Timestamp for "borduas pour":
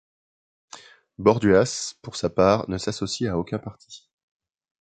1.19-2.15